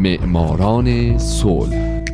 [0.00, 2.04] معماران صلح.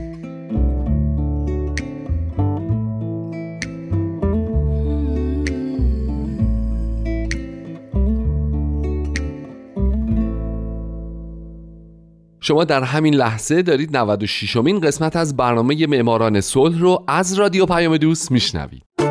[12.40, 17.66] شما در همین لحظه دارید 96 امین قسمت از برنامه معماران صلح رو از رادیو
[17.66, 19.05] پیام دوست میشنوید.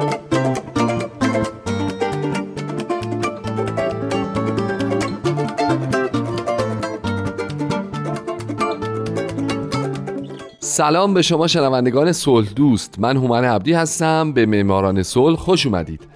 [10.76, 13.00] سلام به شما شنوندگان صلح دوست.
[13.00, 14.34] من هومن عبدی هستم.
[14.34, 16.08] به معماران صلح خوش اومدید.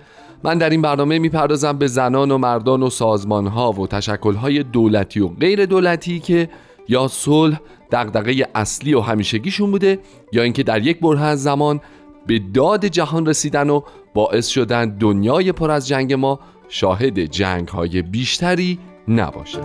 [0.44, 4.64] من در این برنامه می‌پردازم به زنان و مردان و سازمان ها و تشکل های
[4.64, 6.50] دولتی و غیر دولتی که
[6.88, 7.60] یا صلح
[7.92, 10.00] دغدغه اصلی و همیشگیشون بوده
[10.34, 11.82] یا اینکه در یک بره از زمان
[12.28, 13.82] به داد جهان رسیدن و
[14.14, 19.60] باعث شدن دنیای پر از جنگ ما شاهد جنگ های بیشتری نباشه.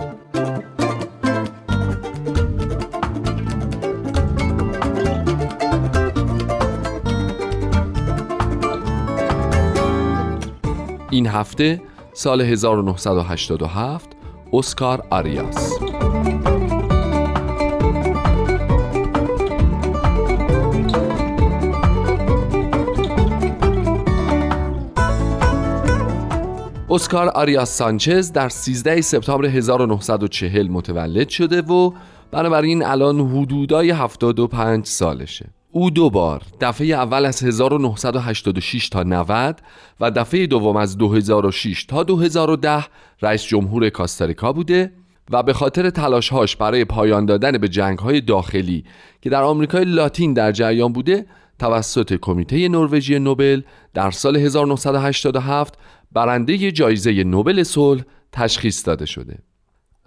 [11.15, 11.81] این هفته
[12.13, 14.09] سال 1987
[14.53, 15.73] اسکار آریاس.
[26.89, 31.91] اسکار آریاس سانچز در 13 سپتامبر 1940 متولد شده و
[32.31, 35.45] بنابراین الان حدودای 75 سالشه.
[35.77, 39.61] او دو بار دفعه اول از 1986 تا 90
[39.99, 42.85] و دفعه دوم از 2006 تا 2010
[43.21, 44.91] رئیس جمهور کاستاریکا بوده
[45.31, 48.83] و به خاطر تلاشهاش برای پایان دادن به جنگهای داخلی
[49.21, 51.25] که در آمریکای لاتین در جریان بوده
[51.59, 53.61] توسط کمیته نروژی نوبل
[53.93, 55.73] در سال 1987
[56.11, 59.37] برنده جایزه نوبل صلح تشخیص داده شده.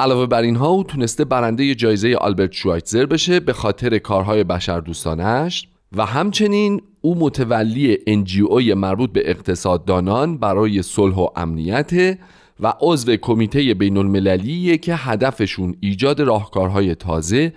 [0.00, 5.68] علاوه بر اینها او تونسته برنده جایزه آلبرت شوایتزر بشه به خاطر کارهای بشر دوستانش
[5.96, 12.18] و همچنین او متولی انجیوی مربوط به اقتصاددانان برای صلح و امنیت
[12.60, 17.52] و عضو کمیته بین المللی که هدفشون ایجاد راهکارهای تازه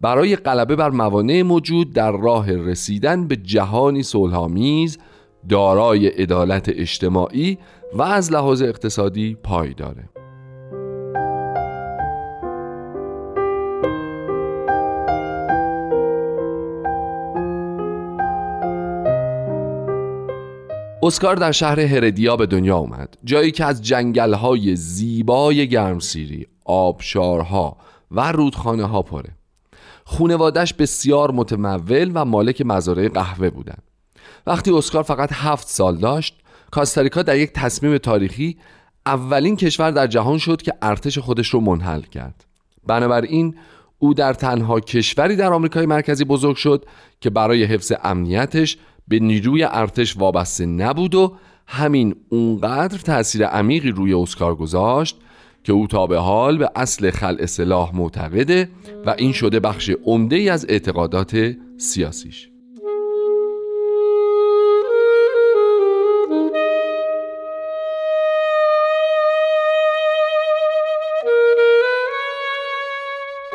[0.00, 4.98] برای غلبه بر موانع موجود در راه رسیدن به جهانی صلحآمیز
[5.48, 7.58] دارای عدالت اجتماعی
[7.92, 10.08] و از لحاظ اقتصادی پایداره
[21.06, 23.18] اسکار در شهر هردیا به دنیا اومد.
[23.24, 27.76] جایی که از جنگلهای زیبای گرمسیری آبشارها
[28.10, 29.30] و رودخانه ها پره.
[30.04, 33.82] خونوادش بسیار متمول و مالک مزارع قهوه بودند
[34.46, 38.58] وقتی اسکار فقط هفت سال داشت کاستاریکا در یک تصمیم تاریخی
[39.06, 42.44] اولین کشور در جهان شد که ارتش خودش رو منحل کرد.
[42.86, 43.54] بنابراین
[43.98, 46.84] او در تنها کشوری در آمریکای مرکزی بزرگ شد
[47.20, 48.78] که برای حفظ امنیتش
[49.08, 55.16] به نیروی ارتش وابسته نبود و همین اونقدر تاثیر عمیقی روی اسکار گذاشت
[55.64, 58.68] که او تا به حال به اصل خلع سلاح معتقده
[59.06, 62.48] و این شده بخش عمده ای از اعتقادات سیاسیش.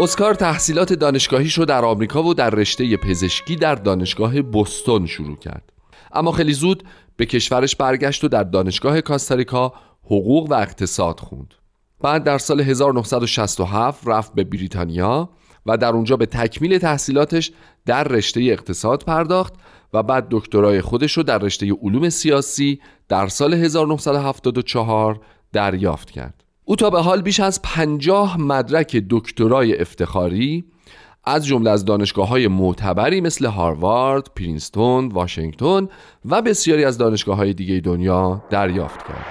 [0.02, 5.74] اسکار تحصیلات دانشگاهیش رو در آمریکا و در رشته پزشکی در دانشگاه بوستون شروع کرد.
[6.14, 6.84] اما خیلی زود
[7.18, 9.74] به کشورش برگشت و در دانشگاه کاستاریکا
[10.04, 11.54] حقوق و اقتصاد خوند.
[12.02, 15.30] بعد در سال 1967 رفت به بریتانیا
[15.66, 17.52] و در اونجا به تکمیل تحصیلاتش
[17.86, 19.54] در رشته اقتصاد پرداخت
[19.94, 25.22] و بعد دکترای خودش رو در رشته علوم سیاسی در سال 1974
[25.54, 26.49] دریافت کرد.
[26.70, 30.66] او تا به حال بیش از پنجاه مدرک دکترای افتخاری
[31.26, 35.88] از جمله از دانشگاه های معتبری مثل هاروارد، پرینستون، واشنگتن
[36.26, 39.26] و بسیاری از دانشگاه های دیگه دنیا دریافت کرد.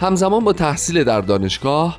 [0.00, 1.98] همزمان با تحصیل در دانشگاه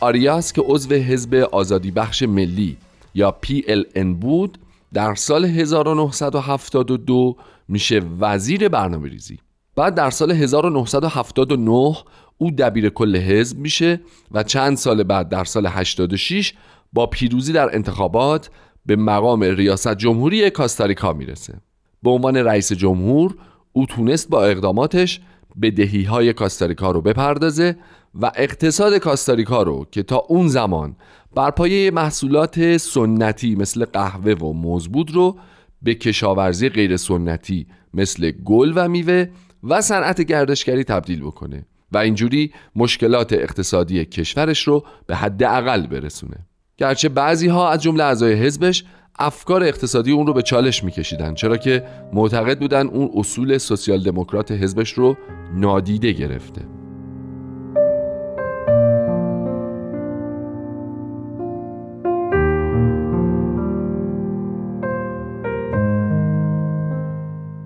[0.00, 2.76] آریاس که عضو حزب آزادی بخش ملی
[3.14, 4.58] یا PLN بود
[4.92, 7.36] در سال 1972
[7.68, 9.38] میشه وزیر برنامه ریزی
[9.76, 11.96] بعد در سال 1979
[12.38, 14.00] او دبیر کل حزب میشه
[14.30, 16.54] و چند سال بعد در سال 86
[16.92, 18.50] با پیروزی در انتخابات
[18.86, 21.60] به مقام ریاست جمهوری کاستاریکا می‌رسه.
[22.02, 23.34] به عنوان رئیس جمهور
[23.72, 25.20] او تونست با اقداماتش
[25.56, 27.76] به دهی های کاستاریکا رو بپردازه
[28.14, 30.96] و اقتصاد کاستاریکا رو که تا اون زمان
[31.34, 35.36] بر پایه محصولات سنتی مثل قهوه و موز بود رو
[35.82, 39.26] به کشاورزی غیر سنتی مثل گل و میوه
[39.62, 46.36] و صنعت گردشگری تبدیل بکنه و اینجوری مشکلات اقتصادی کشورش رو به حد اقل برسونه.
[46.78, 48.84] گرچه بعضی ها از جمله اعضای حزبش
[49.18, 54.52] افکار اقتصادی اون رو به چالش میکشیدن چرا که معتقد بودن اون اصول سوسیال دموکرات
[54.52, 55.16] حزبش رو
[55.54, 56.62] نادیده گرفته.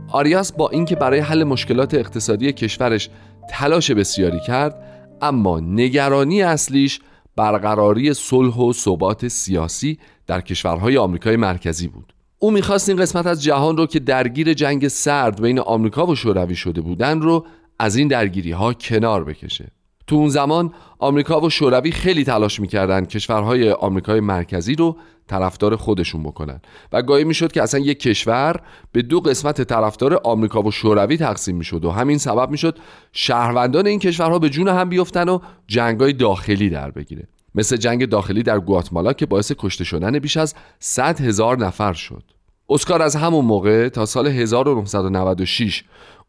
[0.09, 3.11] آریاس با اینکه برای حل مشکلات اقتصادی کشورش
[3.51, 4.83] تلاش بسیاری کرد
[5.23, 7.01] اما نگرانی اصلیش
[7.37, 12.13] برقراری صلح و ثبات سیاسی در کشورهای آمریکای مرکزی بود.
[12.39, 16.57] او می‌خواست این قسمت از جهان رو که درگیر جنگ سرد بین آمریکا و شوروی
[16.57, 17.47] شده بودن رو
[17.79, 19.71] از این درگیری ها کنار بکشه.
[20.07, 24.97] تو اون زمان آمریکا و شوروی خیلی تلاش می‌کردن کشورهای آمریکای مرکزی رو
[25.27, 26.61] طرفدار خودشون بکنن.
[26.93, 28.61] و گاهی می‌شد که اصلا یک کشور
[28.93, 32.79] به دو قسمت طرفدار آمریکا و شوروی تقسیم می‌شد و همین سبب می‌شد
[33.13, 37.29] شهروندان این کشورها به جون هم بیفتن و جنگای داخلی در بگیره.
[37.57, 42.23] مثل جنگ داخلی در گواتمالا که باعث کشته شدن بیش از 100 هزار نفر شد.
[42.69, 45.85] اسکار از همون موقع تا سال 1996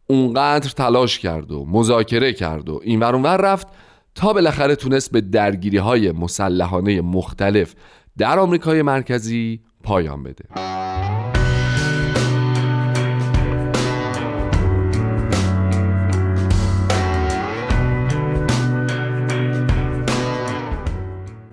[0.08, 3.68] اونقدر تلاش کرد و مذاکره کرد و این اونور رفت
[4.16, 7.76] تا بالاخره تونست به درگیری های مسلحانه مختلف
[8.18, 10.46] در آمریکای مرکزی پایان بده.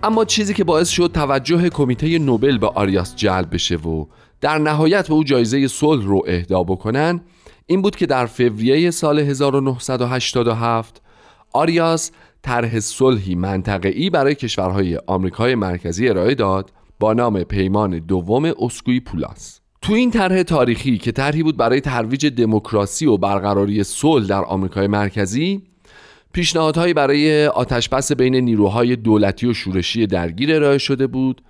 [0.05, 4.05] اما چیزی که باعث شد توجه کمیته نوبل به آریاس جلب بشه و
[4.41, 7.21] در نهایت به او جایزه صلح رو اهدا بکنن
[7.65, 11.01] این بود که در فوریه سال 1987
[11.53, 12.11] آریاس
[12.41, 19.59] طرح صلحی منطقه‌ای برای کشورهای آمریکای مرکزی ارائه داد با نام پیمان دوم اسکوی پولاس.
[19.81, 24.87] تو این طرح تاریخی که طرحی بود برای ترویج دموکراسی و برقراری صلح در آمریکای
[24.87, 25.63] مرکزی
[26.35, 31.41] پیشنهادهایی برای آتشبس بین نیروهای دولتی و شورشی درگیر ارائه شده بود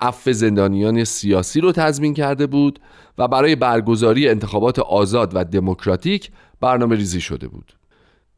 [0.00, 2.78] عفو زندانیان سیاسی رو تضمین کرده بود
[3.18, 6.30] و برای برگزاری انتخابات آزاد و دموکراتیک
[6.60, 7.72] برنامه ریزی شده بود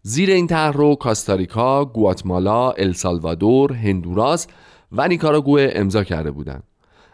[0.03, 4.47] زیر این طرح رو کاستاریکا، گواتمالا، السالوادور، هندوراس
[4.93, 6.63] و نیکاراگوه امضا کرده بودند.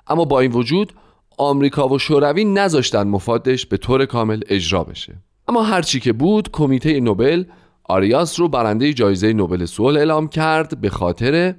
[0.06, 0.92] اما با این وجود
[1.38, 5.16] آمریکا و شوروی نذاشتن مفادش به طور کامل اجرا بشه.
[5.48, 7.44] اما هرچی که بود کمیته نوبل
[7.90, 11.54] آریاس رو برنده جایزه نوبل صلح اعلام کرد به خاطر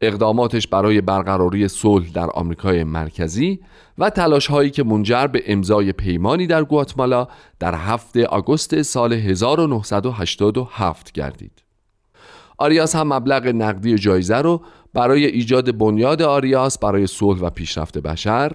[0.00, 3.60] اقداماتش برای برقراری صلح در آمریکای مرکزی
[3.98, 7.26] و تلاش هایی که منجر به امضای پیمانی در گواتمالا
[7.58, 11.62] در هفته آگوست سال 1987 گردید.
[12.58, 14.60] آریاس هم مبلغ نقدی جایزه رو
[14.94, 18.52] برای ایجاد بنیاد آریاس برای صلح و پیشرفت بشر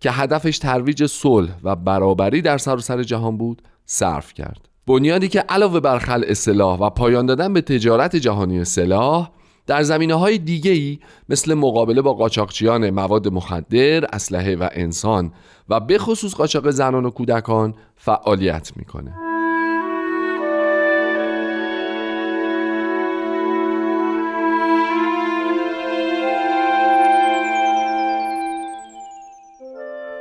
[0.00, 4.71] که هدفش ترویج صلح و برابری در سراسر سر جهان بود صرف کرد.
[4.86, 9.30] بنیادی که علاوه بر خلع سلاح و پایان دادن به تجارت جهانی سلاح
[9.66, 10.98] در زمینه های دیگه ای
[11.28, 15.32] مثل مقابله با قاچاقچیان مواد مخدر، اسلحه و انسان
[15.68, 19.14] و به خصوص قاچاق زنان و کودکان فعالیت می‌کنه.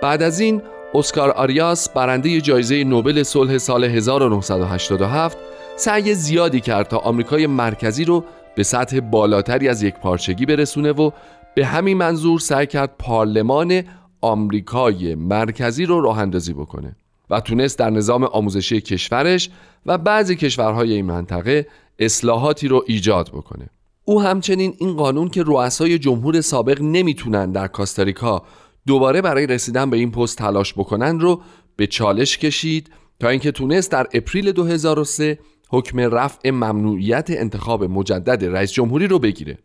[0.01, 0.61] بعد از این
[0.93, 5.37] اسکار آریاس برنده جایزه نوبل صلح سال 1987
[5.75, 8.23] سعی زیادی کرد تا آمریکای مرکزی رو
[8.55, 11.11] به سطح بالاتری از یک پارچگی برسونه و
[11.55, 13.83] به همین منظور سعی کرد پارلمان
[14.21, 16.95] آمریکای مرکزی رو راه اندازی بکنه
[17.29, 19.49] و تونست در نظام آموزشی کشورش
[19.85, 21.67] و بعضی کشورهای این منطقه
[21.99, 23.69] اصلاحاتی رو ایجاد بکنه.
[24.05, 28.43] او همچنین این قانون که رؤسای جمهور سابق نمی‌تونن در کاستاریکا
[28.87, 31.41] دوباره برای رسیدن به این پست تلاش بکنن رو
[31.75, 38.71] به چالش کشید تا اینکه تونست در اپریل 2003 حکم رفع ممنوعیت انتخاب مجدد رئیس
[38.71, 39.57] جمهوری رو بگیره.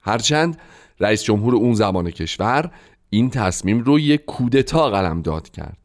[0.00, 0.58] هرچند
[1.00, 2.70] رئیس جمهور اون زمان کشور
[3.10, 5.83] این تصمیم رو یک کودتا قلم داد کرد.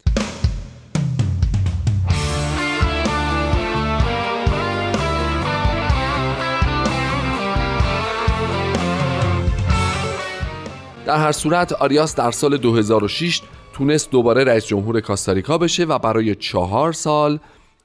[11.10, 16.34] در هر صورت آریاس در سال 2006 تونست دوباره رئیس جمهور کاستاریکا بشه و برای
[16.34, 17.38] چهار سال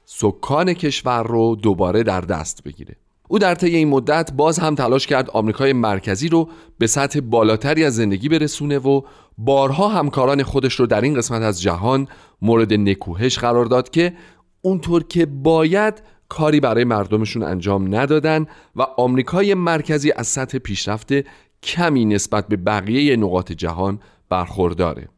[0.05, 2.95] سکان کشور رو دوباره در دست بگیره.
[3.27, 7.83] او در طی این مدت باز هم تلاش کرد آمریکای مرکزی رو به سطح بالاتری
[7.83, 9.01] از زندگی برسونه و
[9.37, 12.07] بارها همکاران خودش رو در این قسمت از جهان
[12.41, 14.13] مورد نکوهش قرار داد که
[14.61, 21.11] اونطور که باید کاری برای مردمشون انجام ندادن و آمریکای مرکزی از سطح پیشرفت
[21.65, 25.09] کمی نسبت به بقیه نقاط جهان برخورداره.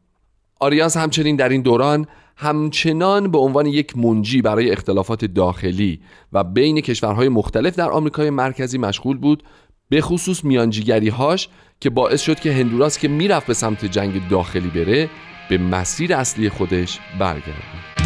[0.60, 6.00] آریاس همچنین در این دوران همچنان به عنوان یک منجی برای اختلافات داخلی
[6.34, 9.44] و بین کشورهای مختلف در آمریکای مرکزی مشغول بود
[9.90, 11.50] به خصوص میانجیگری هاش
[11.80, 15.10] که باعث شد که هندوراس که می‌رفت به سمت جنگ داخلی بره
[15.50, 17.97] به مسیر اصلی خودش برگرده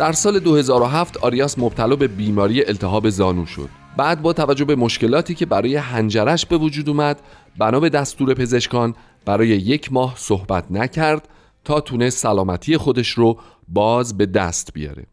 [0.00, 3.68] در سال 2007 آریاس مبتلا به بیماری التهاب زانو شد.
[3.96, 7.20] بعد با توجه به مشکلاتی که برای هنجرش به وجود اومد
[7.58, 11.28] بنا به دستور پزشکان برای یک ماه صحبت نکرد
[11.64, 13.38] تا تونست سلامتی خودش رو
[13.68, 15.06] باز به دست بیاره.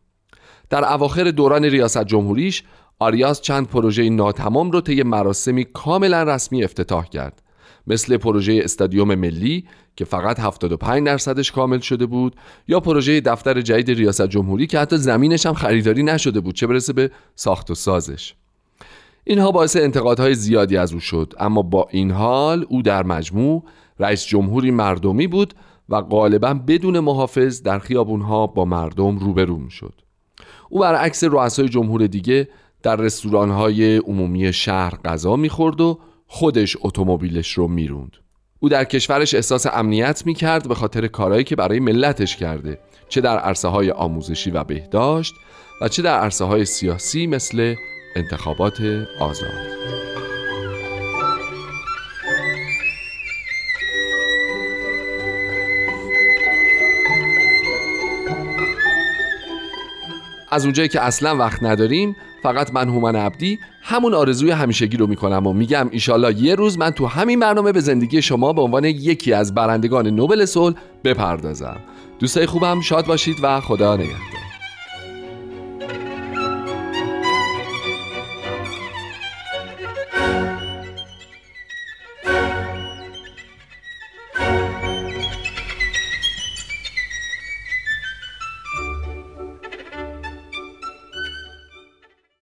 [0.69, 2.63] در اواخر دوران ریاست جمهوریش
[2.99, 7.41] آریاس چند پروژه ناتمام رو طی مراسمی کاملا رسمی افتتاح کرد.
[7.87, 9.65] مثل پروژه استادیوم ملی
[9.95, 12.35] که فقط 75 درصدش کامل شده بود
[12.67, 16.93] یا پروژه دفتر جدید ریاست جمهوری که حتی زمینش هم خریداری نشده بود چه برسه
[16.93, 18.33] به ساخت و سازش.
[19.23, 23.63] اینها باعث انتقادهای زیادی از او شد اما با این حال او در مجموع
[23.99, 25.53] رئیس جمهوری مردمی بود
[25.89, 29.93] و غالبا بدون محافظ در خیابونها با مردم روبرو شد
[30.69, 32.47] او برعکس رؤسای جمهور دیگه
[32.83, 38.17] در رستورانهای عمومی شهر غذا می‌خورد و خودش اتومبیلش رو می‌روند.
[38.59, 42.79] او در کشورش احساس امنیت می‌کرد به خاطر کارهایی که برای ملتش کرده
[43.09, 45.33] چه در عرصه های آموزشی و بهداشت
[45.81, 47.75] و چه در عرصه های سیاسی مثل
[48.15, 49.96] انتخابات آزاد.
[60.57, 65.47] از اونجایی که اصلا وقت نداریم فقط من هومن عبدی همون آرزوی همیشگی رو می‌کنم
[65.47, 69.33] و میگم ایشالله یه روز من تو همین برنامه به زندگی شما به عنوان یکی
[69.33, 71.77] از برندگان نوبل صلح بپردازم.
[72.19, 74.46] دوستای خوبم شاد باشید و خدا نگهدار.